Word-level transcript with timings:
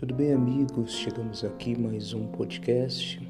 Tudo 0.00 0.14
bem, 0.14 0.32
amigos? 0.32 0.92
Chegamos 0.94 1.44
aqui 1.44 1.78
mais 1.78 2.14
um 2.14 2.26
podcast. 2.28 3.20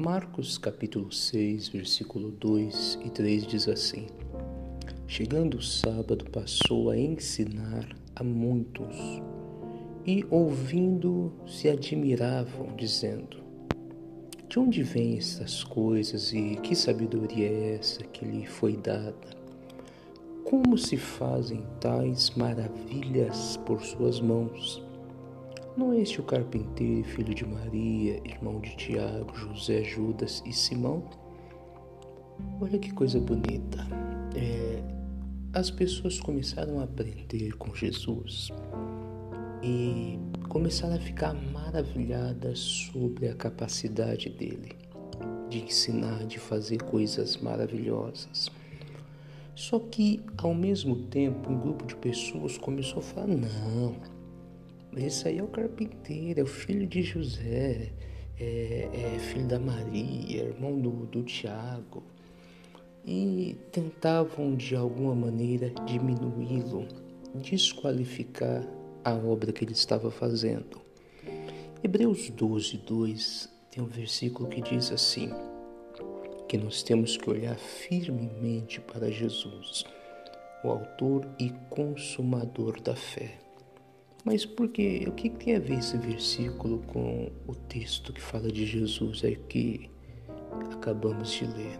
Marcos 0.00 0.56
capítulo 0.56 1.12
6, 1.12 1.68
versículo 1.68 2.30
2 2.30 2.98
e 3.04 3.10
3 3.10 3.46
diz 3.46 3.68
assim: 3.68 4.06
Chegando 5.06 5.58
o 5.58 5.62
sábado, 5.62 6.24
passou 6.30 6.88
a 6.88 6.96
ensinar 6.96 7.94
a 8.16 8.24
muitos, 8.24 8.96
e 10.06 10.24
ouvindo 10.30 11.30
se 11.46 11.68
admiravam, 11.68 12.74
dizendo: 12.74 13.36
De 14.48 14.58
onde 14.58 14.82
vêm 14.82 15.18
estas 15.18 15.62
coisas 15.62 16.32
e 16.32 16.56
que 16.62 16.74
sabedoria 16.74 17.46
é 17.46 17.74
essa 17.74 18.02
que 18.04 18.24
lhe 18.24 18.46
foi 18.46 18.78
dada? 18.78 19.36
Como 20.42 20.78
se 20.78 20.96
fazem 20.96 21.62
tais 21.80 22.30
maravilhas 22.30 23.58
por 23.66 23.82
suas 23.82 24.20
mãos? 24.20 24.82
Não 25.74 25.90
é 25.94 26.00
este 26.00 26.20
o 26.20 26.22
carpinteiro, 26.22 27.02
filho 27.08 27.34
de 27.34 27.46
Maria, 27.46 28.20
irmão 28.26 28.60
de 28.60 28.76
Tiago, 28.76 29.34
José, 29.34 29.82
Judas 29.82 30.42
e 30.44 30.52
Simão? 30.52 31.02
Olha 32.60 32.78
que 32.78 32.92
coisa 32.92 33.18
bonita. 33.18 33.78
É, 34.36 34.82
as 35.54 35.70
pessoas 35.70 36.20
começaram 36.20 36.78
a 36.78 36.84
aprender 36.84 37.56
com 37.56 37.74
Jesus 37.74 38.50
e 39.62 40.18
começaram 40.50 40.96
a 40.96 40.98
ficar 40.98 41.32
maravilhadas 41.32 42.58
sobre 42.58 43.28
a 43.28 43.34
capacidade 43.34 44.28
dele 44.28 44.76
de 45.48 45.64
ensinar, 45.64 46.26
de 46.26 46.38
fazer 46.38 46.82
coisas 46.82 47.38
maravilhosas. 47.38 48.50
Só 49.54 49.78
que, 49.78 50.20
ao 50.36 50.54
mesmo 50.54 50.96
tempo, 50.96 51.50
um 51.50 51.58
grupo 51.58 51.86
de 51.86 51.96
pessoas 51.96 52.58
começou 52.58 52.98
a 52.98 53.02
falar: 53.02 53.26
não, 53.28 53.96
esse 54.96 55.28
aí 55.28 55.38
é 55.38 55.42
o 55.42 55.48
carpinteiro, 55.48 56.40
é 56.40 56.42
o 56.42 56.46
filho 56.46 56.86
de 56.86 57.02
José, 57.02 57.92
é, 58.38 58.88
é 58.92 59.18
filho 59.18 59.46
da 59.46 59.58
Maria, 59.58 60.44
irmão 60.44 60.78
do, 60.78 61.06
do 61.06 61.22
Tiago. 61.22 62.02
E 63.04 63.56
tentavam 63.72 64.54
de 64.54 64.76
alguma 64.76 65.14
maneira 65.14 65.70
diminuí-lo, 65.86 66.86
desqualificar 67.34 68.64
a 69.04 69.12
obra 69.14 69.52
que 69.52 69.64
ele 69.64 69.72
estava 69.72 70.10
fazendo. 70.10 70.80
Hebreus 71.82 72.30
12, 72.30 72.78
2 72.78 73.48
tem 73.70 73.82
um 73.82 73.88
versículo 73.88 74.48
que 74.48 74.60
diz 74.60 74.92
assim: 74.92 75.30
que 76.52 76.58
nós 76.58 76.82
temos 76.82 77.16
que 77.16 77.30
olhar 77.30 77.56
firmemente 77.56 78.78
para 78.78 79.10
Jesus, 79.10 79.84
o 80.62 80.68
autor 80.68 81.26
e 81.38 81.50
consumador 81.70 82.78
da 82.80 82.94
fé. 82.94 83.38
Mas 84.24 84.44
por 84.44 84.68
que? 84.68 85.04
O 85.08 85.12
que 85.12 85.28
tem 85.28 85.56
a 85.56 85.58
ver 85.58 85.78
esse 85.78 85.96
versículo 85.96 86.78
com 86.86 87.30
o 87.46 87.54
texto 87.54 88.12
que 88.12 88.20
fala 88.20 88.50
de 88.50 88.64
Jesus 88.64 89.24
aí 89.24 89.36
que 89.48 89.90
acabamos 90.72 91.32
de 91.32 91.46
ler? 91.46 91.78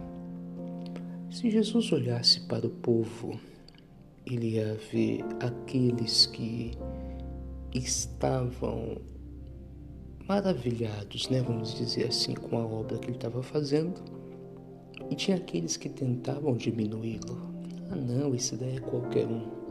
Se 1.31 1.49
Jesus 1.49 1.91
olhasse 1.91 2.41
para 2.41 2.67
o 2.67 2.69
povo, 2.69 3.39
ele 4.25 4.55
ia 4.55 4.77
ver 4.91 5.23
aqueles 5.39 6.25
que 6.25 6.71
estavam 7.73 8.97
maravilhados, 10.27 11.29
né, 11.29 11.41
vamos 11.41 11.75
dizer 11.75 12.07
assim, 12.07 12.33
com 12.33 12.57
a 12.57 12.65
obra 12.65 12.97
que 12.97 13.07
ele 13.07 13.17
estava 13.17 13.41
fazendo 13.41 14.01
e 15.09 15.15
tinha 15.15 15.37
aqueles 15.37 15.75
que 15.75 15.89
tentavam 15.89 16.55
diminuí-lo. 16.55 17.53
Ah, 17.91 17.95
não, 17.95 18.33
esse 18.33 18.55
daí 18.55 18.77
é 18.77 18.79
qualquer 18.79 19.27
um. 19.27 19.62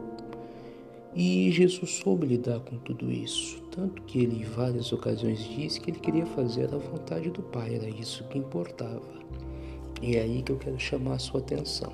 E 1.15 1.51
Jesus 1.51 1.99
soube 2.03 2.27
lidar 2.27 2.61
com 2.61 2.79
tudo 2.79 3.11
isso, 3.11 3.61
tanto 3.71 4.01
que 4.03 4.21
ele 4.21 4.41
em 4.41 4.45
várias 4.45 4.93
ocasiões 4.93 5.45
disse 5.45 5.79
que 5.79 5.91
ele 5.91 5.99
queria 5.99 6.25
fazer 6.25 6.73
a 6.73 6.79
vontade 6.79 7.31
do 7.31 7.43
Pai, 7.43 7.75
era 7.75 7.89
isso 7.89 8.25
que 8.29 8.39
importava. 8.39 9.21
E 10.01 10.17
é 10.17 10.23
aí 10.23 10.43
que 10.43 10.53
eu 10.53 10.57
quero 10.59 10.79
chamar 10.81 11.15
a 11.15 11.19
sua 11.19 11.41
atenção. 11.41 11.93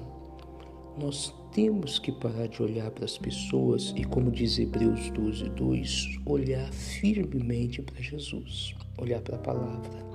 Nós 0.97 1.35
temos 1.53 1.99
que 1.99 2.13
parar 2.13 2.47
de 2.47 2.63
olhar 2.63 2.91
para 2.91 3.05
as 3.05 3.19
pessoas 3.19 3.93
e, 3.97 4.05
como 4.05 4.31
diz 4.31 4.59
Hebreus 4.59 5.11
12, 5.11 5.49
2, 5.51 6.19
olhar 6.25 6.73
firmemente 6.73 7.83
para 7.83 8.01
Jesus, 8.01 8.75
olhar 8.99 9.21
para 9.21 9.37
a 9.37 9.41
palavra 9.41 10.09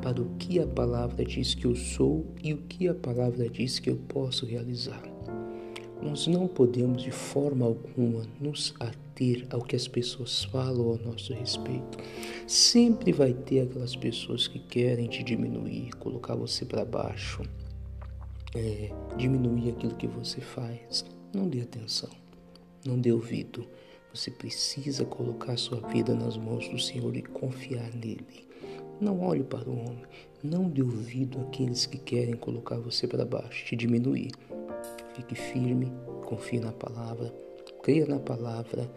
para 0.00 0.20
o 0.20 0.30
que 0.36 0.58
a 0.58 0.66
palavra 0.66 1.24
diz 1.24 1.54
que 1.54 1.66
eu 1.66 1.74
sou 1.74 2.26
e 2.42 2.52
o 2.52 2.58
que 2.58 2.88
a 2.88 2.94
palavra 2.94 3.48
diz 3.48 3.78
que 3.78 3.90
eu 3.90 3.96
posso 3.96 4.46
realizar. 4.46 5.13
Nós 6.04 6.26
não 6.26 6.46
podemos 6.46 7.02
de 7.02 7.10
forma 7.10 7.64
alguma 7.64 8.26
nos 8.38 8.74
ater 8.78 9.46
ao 9.48 9.62
que 9.62 9.74
as 9.74 9.88
pessoas 9.88 10.44
falam 10.44 10.90
ao 10.90 10.98
nosso 10.98 11.32
respeito. 11.32 11.96
Sempre 12.46 13.10
vai 13.10 13.32
ter 13.32 13.60
aquelas 13.60 13.96
pessoas 13.96 14.46
que 14.46 14.58
querem 14.58 15.08
te 15.08 15.22
diminuir, 15.22 15.96
colocar 15.96 16.34
você 16.34 16.66
para 16.66 16.84
baixo, 16.84 17.42
é, 18.54 18.92
diminuir 19.16 19.70
aquilo 19.70 19.94
que 19.94 20.06
você 20.06 20.42
faz. 20.42 21.06
Não 21.32 21.48
dê 21.48 21.62
atenção, 21.62 22.10
não 22.84 23.00
dê 23.00 23.10
ouvido. 23.10 23.66
Você 24.12 24.30
precisa 24.30 25.06
colocar 25.06 25.56
sua 25.56 25.80
vida 25.88 26.14
nas 26.14 26.36
mãos 26.36 26.68
do 26.68 26.78
Senhor 26.78 27.16
e 27.16 27.22
confiar 27.22 27.90
nele. 27.94 28.46
Não 29.00 29.22
olhe 29.22 29.42
para 29.42 29.68
o 29.68 29.76
homem, 29.76 30.04
não 30.42 30.68
dê 30.68 30.82
ouvido 30.82 31.40
àqueles 31.40 31.86
que 31.86 31.96
querem 31.96 32.36
colocar 32.36 32.78
você 32.78 33.08
para 33.08 33.24
baixo, 33.24 33.64
te 33.64 33.74
diminuir. 33.74 34.32
Fique 35.14 35.34
firme, 35.34 35.92
confie 36.26 36.58
na 36.58 36.72
palavra, 36.72 37.32
creia 37.82 38.06
na 38.06 38.18
palavra 38.18 38.90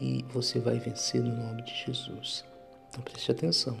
e 0.00 0.24
você 0.30 0.58
vai 0.58 0.78
vencer 0.78 1.22
no 1.22 1.34
nome 1.36 1.62
de 1.62 1.74
Jesus. 1.84 2.44
Então 2.88 3.02
preste 3.02 3.30
atenção. 3.30 3.76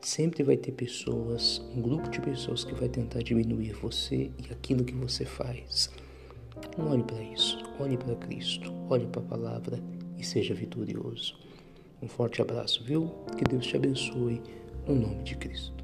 Sempre 0.00 0.42
vai 0.42 0.56
ter 0.56 0.72
pessoas, 0.72 1.60
um 1.74 1.80
grupo 1.80 2.08
de 2.10 2.20
pessoas 2.20 2.62
que 2.62 2.74
vai 2.74 2.88
tentar 2.88 3.22
diminuir 3.22 3.72
você 3.72 4.30
e 4.38 4.52
aquilo 4.52 4.84
que 4.84 4.94
você 4.94 5.24
faz. 5.24 5.90
Não 6.76 6.92
olhe 6.92 7.02
para 7.02 7.22
isso, 7.22 7.58
olhe 7.80 7.96
para 7.96 8.14
Cristo, 8.16 8.72
olhe 8.88 9.06
para 9.06 9.22
a 9.22 9.24
palavra 9.24 9.78
e 10.18 10.24
seja 10.24 10.54
vitorioso. 10.54 11.36
Um 12.02 12.08
forte 12.08 12.42
abraço, 12.42 12.84
viu? 12.84 13.08
Que 13.36 13.44
Deus 13.44 13.66
te 13.66 13.76
abençoe 13.76 14.42
no 14.86 14.94
nome 14.94 15.22
de 15.22 15.36
Cristo. 15.36 15.83